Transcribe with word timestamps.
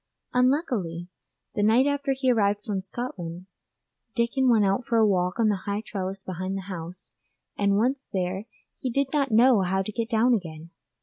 Unluckily, 0.33 1.09
the 1.53 1.61
night 1.61 1.85
after 1.85 2.13
he 2.13 2.31
arrived 2.31 2.65
from 2.65 2.81
Scotland 2.81 3.45
Dickon 4.15 4.49
went 4.49 4.65
out 4.65 4.83
for 4.83 4.97
a 4.97 5.05
walk 5.05 5.39
on 5.39 5.49
the 5.49 5.61
high 5.67 5.81
trellis 5.85 6.23
behind 6.23 6.57
the 6.57 6.61
house, 6.61 7.13
and 7.55 7.77
once 7.77 8.07
there 8.11 8.47
did 8.81 9.13
not 9.13 9.29
know 9.29 9.61
how 9.61 9.83
to 9.83 9.91
get 9.91 10.09
down 10.09 10.33
again. 10.33 10.71